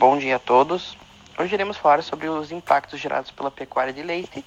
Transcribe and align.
Bom 0.00 0.16
dia 0.16 0.36
a 0.36 0.38
todos. 0.38 0.96
Hoje 1.38 1.52
iremos 1.52 1.76
falar 1.76 2.02
sobre 2.02 2.26
os 2.26 2.50
impactos 2.50 2.98
gerados 2.98 3.30
pela 3.30 3.50
pecuária 3.50 3.92
de 3.92 4.02
leite 4.02 4.42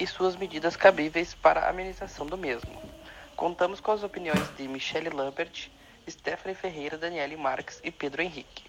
e 0.00 0.06
suas 0.06 0.34
medidas 0.34 0.76
cabíveis 0.76 1.34
para 1.34 1.60
a 1.60 1.68
amenização 1.68 2.24
do 2.24 2.38
mesmo. 2.38 2.72
Contamos 3.36 3.80
com 3.80 3.92
as 3.92 4.02
opiniões 4.02 4.48
de 4.56 4.66
Michele 4.66 5.10
Lambert, 5.10 5.68
Stephanie 6.08 6.56
Ferreira, 6.56 6.96
Daniele 6.96 7.36
Marques 7.36 7.82
e 7.84 7.90
Pedro 7.90 8.22
Henrique. 8.22 8.64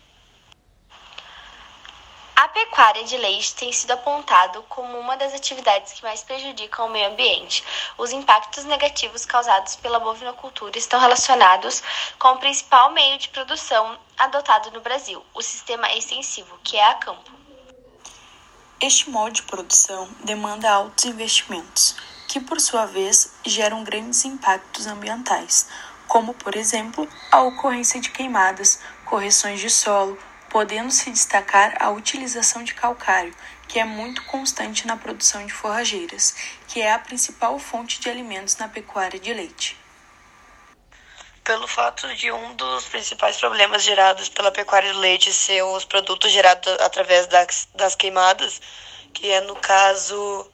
Pecuária 2.55 3.03
de 3.03 3.17
leite 3.17 3.53
tem 3.53 3.69
sido 3.73 3.91
apontado 3.91 4.63
como 4.69 4.97
uma 4.97 5.17
das 5.17 5.33
atividades 5.33 5.91
que 5.91 6.01
mais 6.01 6.23
prejudicam 6.23 6.85
o 6.85 6.89
meio 6.89 7.09
ambiente. 7.09 7.61
Os 7.97 8.13
impactos 8.13 8.63
negativos 8.63 9.25
causados 9.25 9.75
pela 9.75 9.99
bovinocultura 9.99 10.77
estão 10.77 10.97
relacionados 10.97 11.83
com 12.17 12.29
o 12.29 12.37
principal 12.37 12.93
meio 12.93 13.19
de 13.19 13.27
produção 13.27 13.99
adotado 14.17 14.71
no 14.71 14.79
Brasil, 14.79 15.21
o 15.33 15.41
sistema 15.41 15.91
extensivo, 15.95 16.57
que 16.63 16.77
é 16.77 16.91
a 16.91 16.93
campo. 16.93 17.29
Este 18.79 19.09
modo 19.09 19.33
de 19.33 19.43
produção 19.43 20.07
demanda 20.23 20.71
altos 20.71 21.03
investimentos, 21.03 21.97
que 22.29 22.39
por 22.39 22.61
sua 22.61 22.85
vez 22.85 23.33
geram 23.45 23.83
grandes 23.83 24.23
impactos 24.23 24.87
ambientais, 24.87 25.67
como 26.07 26.33
por 26.33 26.55
exemplo 26.55 27.05
a 27.29 27.41
ocorrência 27.41 27.99
de 27.99 28.11
queimadas, 28.11 28.79
correções 29.03 29.59
de 29.59 29.69
solo, 29.69 30.17
podendo 30.55 30.89
se 30.89 31.11
destacar 31.11 31.75
a 31.81 31.89
utilização 31.89 32.63
de 32.63 32.73
calcário, 32.73 33.35
que 33.67 33.77
é 33.77 33.83
muito 33.83 34.23
constante 34.23 34.87
na 34.87 34.95
produção 34.95 35.45
de 35.45 35.51
forrageiras, 35.51 36.33
que 36.69 36.81
é 36.81 36.93
a 36.93 36.97
principal 36.97 37.59
fonte 37.59 37.99
de 37.99 38.09
alimentos 38.09 38.55
na 38.55 38.69
pecuária 38.69 39.19
de 39.19 39.33
leite. 39.33 39.75
Pelo 41.43 41.67
fato 41.67 42.07
de 42.15 42.31
um 42.31 42.55
dos 42.55 42.85
principais 42.85 43.35
problemas 43.35 43.83
gerados 43.83 44.29
pela 44.29 44.49
pecuária 44.49 44.93
de 44.93 44.97
leite 44.97 45.33
ser 45.33 45.61
os 45.61 45.83
produtos 45.83 46.31
gerados 46.31 46.71
através 46.79 47.27
das, 47.27 47.67
das 47.75 47.93
queimadas, 47.93 48.61
que 49.13 49.29
é 49.29 49.41
no 49.41 49.57
caso 49.57 50.49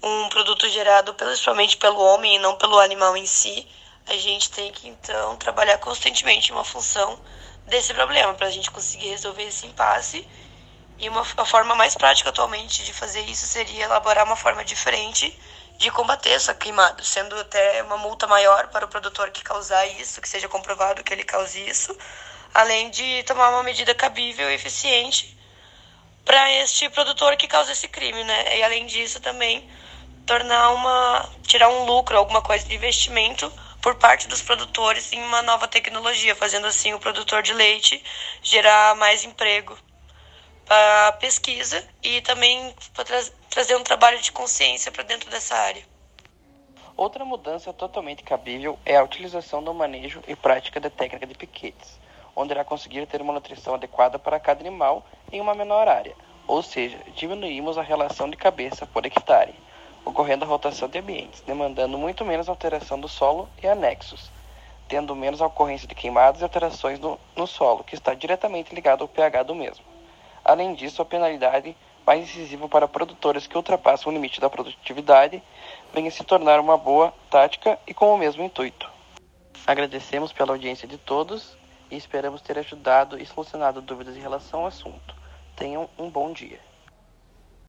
um 0.00 0.28
produto 0.28 0.68
gerado 0.68 1.14
principalmente 1.14 1.76
pelo 1.78 1.98
homem 1.98 2.36
e 2.36 2.38
não 2.38 2.54
pelo 2.54 2.78
animal 2.78 3.16
em 3.16 3.26
si, 3.26 3.66
a 4.06 4.14
gente 4.14 4.52
tem 4.52 4.70
que 4.70 4.88
então 4.88 5.36
trabalhar 5.36 5.78
constantemente 5.78 6.52
uma 6.52 6.62
função 6.62 7.20
desse 7.66 7.94
problema, 7.94 8.34
para 8.34 8.46
a 8.46 8.50
gente 8.50 8.70
conseguir 8.70 9.08
resolver 9.08 9.44
esse 9.44 9.66
impasse. 9.66 10.26
E 10.98 11.08
uma 11.08 11.22
a 11.36 11.44
forma 11.44 11.74
mais 11.74 11.94
prática 11.94 12.30
atualmente 12.30 12.84
de 12.84 12.92
fazer 12.92 13.22
isso 13.22 13.46
seria 13.46 13.84
elaborar 13.84 14.24
uma 14.24 14.36
forma 14.36 14.64
diferente 14.64 15.36
de 15.78 15.90
combater 15.90 16.30
essa 16.30 16.54
queimada, 16.54 17.02
sendo 17.02 17.36
até 17.38 17.82
uma 17.82 17.96
multa 17.96 18.26
maior 18.26 18.68
para 18.68 18.84
o 18.84 18.88
produtor 18.88 19.30
que 19.30 19.42
causar 19.42 19.84
isso, 19.86 20.20
que 20.20 20.28
seja 20.28 20.48
comprovado 20.48 21.02
que 21.02 21.12
ele 21.12 21.24
cause 21.24 21.60
isso, 21.60 21.96
além 22.54 22.90
de 22.90 23.22
tomar 23.24 23.50
uma 23.50 23.62
medida 23.64 23.94
cabível 23.94 24.48
e 24.48 24.54
eficiente 24.54 25.36
para 26.24 26.52
este 26.52 26.88
produtor 26.90 27.36
que 27.36 27.48
causa 27.48 27.72
esse 27.72 27.88
crime, 27.88 28.22
né? 28.22 28.58
E 28.58 28.62
além 28.62 28.86
disso 28.86 29.18
também 29.20 29.68
tornar 30.24 30.70
uma 30.70 31.28
tirar 31.42 31.68
um 31.68 31.84
lucro, 31.84 32.16
alguma 32.16 32.42
coisa 32.42 32.64
de 32.64 32.74
investimento 32.76 33.52
por 33.82 33.96
parte 33.96 34.28
dos 34.28 34.40
produtores 34.40 35.12
em 35.12 35.20
uma 35.24 35.42
nova 35.42 35.66
tecnologia, 35.66 36.36
fazendo 36.36 36.68
assim 36.68 36.94
o 36.94 37.00
produtor 37.00 37.42
de 37.42 37.52
leite 37.52 38.02
gerar 38.40 38.94
mais 38.94 39.24
emprego 39.24 39.76
para 40.64 41.12
pesquisa 41.12 41.84
e 42.00 42.20
também 42.20 42.72
para 42.94 43.04
tra 43.04 43.20
trazer 43.50 43.74
um 43.76 43.82
trabalho 43.82 44.20
de 44.20 44.30
consciência 44.30 44.92
para 44.92 45.02
dentro 45.02 45.28
dessa 45.28 45.56
área. 45.56 45.82
Outra 46.96 47.24
mudança 47.24 47.72
totalmente 47.72 48.22
cabível 48.22 48.78
é 48.86 48.96
a 48.96 49.02
utilização 49.02 49.62
do 49.62 49.74
manejo 49.74 50.22
e 50.28 50.36
prática 50.36 50.78
da 50.78 50.88
técnica 50.88 51.26
de 51.26 51.34
piquetes, 51.34 51.98
onde 52.36 52.52
irá 52.52 52.64
conseguir 52.64 53.04
ter 53.06 53.20
uma 53.20 53.32
nutrição 53.32 53.74
adequada 53.74 54.18
para 54.18 54.38
cada 54.38 54.60
animal 54.60 55.04
em 55.32 55.40
uma 55.40 55.54
menor 55.54 55.88
área, 55.88 56.14
ou 56.46 56.62
seja, 56.62 56.98
diminuímos 57.16 57.76
a 57.76 57.82
relação 57.82 58.30
de 58.30 58.36
cabeça 58.36 58.86
por 58.86 59.04
hectare 59.04 59.54
ocorrendo 60.22 60.44
a 60.44 60.48
rotação 60.48 60.88
de 60.88 60.98
ambientes, 60.98 61.40
demandando 61.40 61.98
muito 61.98 62.24
menos 62.24 62.48
alteração 62.48 62.98
do 62.98 63.08
solo 63.08 63.48
e 63.60 63.66
anexos, 63.66 64.30
tendo 64.86 65.16
menos 65.16 65.40
ocorrência 65.40 65.88
de 65.88 65.96
queimadas 65.96 66.40
e 66.40 66.44
alterações 66.44 67.00
no, 67.00 67.18
no 67.34 67.44
solo, 67.44 67.82
que 67.82 67.96
está 67.96 68.14
diretamente 68.14 68.72
ligado 68.72 69.02
ao 69.02 69.08
pH 69.08 69.42
do 69.42 69.54
mesmo. 69.54 69.84
Além 70.44 70.74
disso, 70.74 71.02
a 71.02 71.04
penalidade 71.04 71.76
mais 72.06 72.22
incisiva 72.22 72.68
para 72.68 72.86
produtores 72.86 73.48
que 73.48 73.56
ultrapassam 73.56 74.12
o 74.12 74.14
limite 74.14 74.40
da 74.40 74.48
produtividade 74.48 75.42
vem 75.92 76.06
a 76.06 76.10
se 76.10 76.22
tornar 76.22 76.60
uma 76.60 76.78
boa 76.78 77.12
tática 77.28 77.76
e 77.84 77.92
com 77.92 78.14
o 78.14 78.18
mesmo 78.18 78.44
intuito. 78.44 78.88
Agradecemos 79.66 80.32
pela 80.32 80.52
audiência 80.52 80.86
de 80.86 80.98
todos 80.98 81.56
e 81.90 81.96
esperamos 81.96 82.40
ter 82.42 82.58
ajudado 82.58 83.20
e 83.20 83.26
solucionado 83.26 83.82
dúvidas 83.82 84.16
em 84.16 84.20
relação 84.20 84.60
ao 84.60 84.66
assunto. 84.66 85.16
Tenham 85.56 85.90
um 85.98 86.08
bom 86.08 86.32
dia. 86.32 86.60